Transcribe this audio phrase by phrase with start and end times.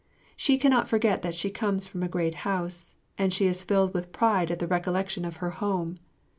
[0.35, 4.11] She cannot forget that she comes from a great house, and she is filled with
[4.11, 5.99] pride at the recollection of her home.